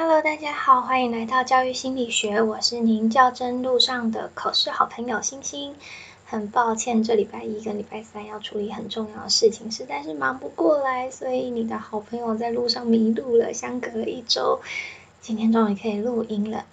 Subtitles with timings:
[0.00, 5.74] Hello，大家好，欢迎来到教育心理学，我是您教真路上的考试好朋友星星。
[6.24, 14.60] 很抱歉，这礼拜一跟礼拜三要处理很重要的事情，实在是忙不过来，所以你的好朋友在路上迷路了，相隔了一周，
[15.20, 16.64] 今天终于可以录音了。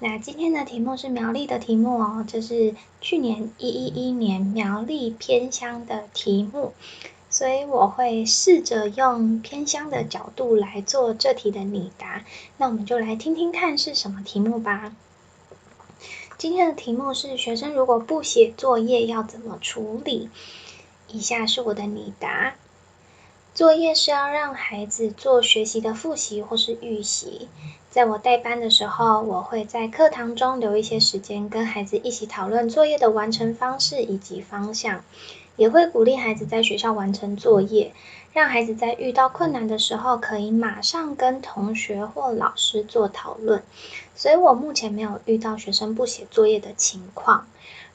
[0.00, 6.72] 那今天的题目是苗栗的题目哦，这是去年一一一年苗栗偏乡的题目。
[7.32, 12.24] 所以我会试着用偏乡的角度来做这题的拟答，
[12.58, 14.94] 那我们就来听听看是什么题目吧。
[16.36, 20.28] 今天的题目是学生如果不写作业要怎么处理？
[21.08, 22.54] 以下是我的拟答：
[23.54, 27.48] 作业是要让孩子做学习的复习或是预习。
[27.92, 35.04] 在我带班的时候，我会在课堂中留一些时间跟孩子一起讨论作业的完成方式以及方向。
[35.56, 37.92] 也会鼓励孩子在学校完成作业，
[38.32, 43.62] 让孩子在遇到困难的时候可以马上跟同学或老师做讨论。
[44.16, 47.46] 所以我目前没有遇到学生不写作业的情况。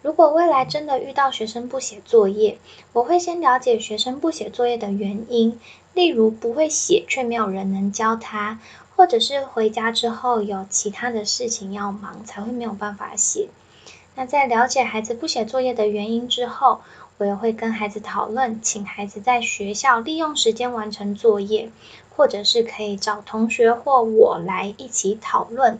[0.03, 2.59] 如果未来真的遇到学生不写作业，
[2.93, 5.59] 我会先了解学生不写作业的原因，
[5.95, 8.59] 例如不会写却没有人能教他，
[8.97, 13.47] 或者是回家之后有其他的事情要忙才会没有办法写。
[14.15, 16.81] 那在了解孩子不写作业的原因之后，
[17.19, 21.69] 我也会跟孩子讨论，请孩子在学校利用时间完成作业，
[22.15, 25.79] 或者是可以找同学或我来一起讨论，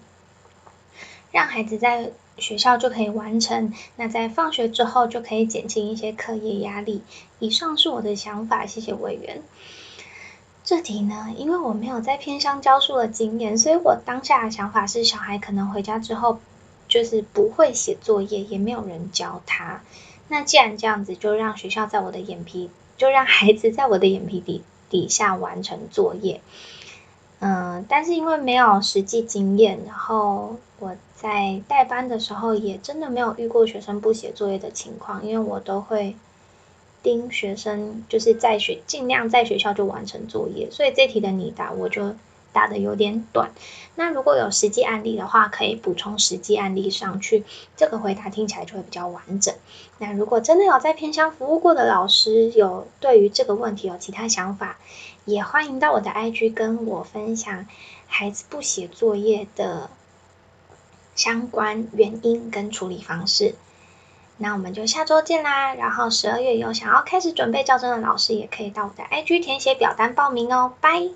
[1.32, 3.74] 让孩子在学校就可以完成。
[3.96, 7.02] 那在放学之后就可以减轻一些课业压力。
[7.40, 9.42] 以上是我的想法，谢谢委员。
[10.68, 16.40] 这题呢，因为我没有在偏乡教书的经验，所以我当下的想法是，小孩可能回家之后
[16.90, 19.80] 就是不会写作业，也没有人教他。
[20.28, 26.42] 那既然这样子，就让学校在我的眼皮，就让孩子在我的眼皮底底下完成作业。
[27.40, 36.18] 嗯，但是因为没有实际经验，然后我在带班的时候也真的没有遇过学生不写作业的情况，因为我都会
[37.08, 42.16] 盯学生，就是在学尽量在学校就完成作业，所以这题的你答我就。
[42.54, 43.52] 答的有点短，
[43.96, 47.44] 那如果有实际案例的话，可以补充实际案例上去，
[47.76, 49.54] 这个回答听起来就会比较完整。
[50.00, 54.80] 那如果真的有在偏乡服务过的老师，有对于这个问题有其他想法，
[55.26, 57.68] 也欢迎到我的 IG 跟我分享
[58.08, 59.92] 孩子不写作业的
[61.16, 63.54] 相关原因跟处理方式。
[64.40, 65.74] 那我们就下周见啦！
[65.74, 71.10] 然后十二月有想要开始准备教甄的老师，也可以到我的 IG 填写表单报名哦，拜。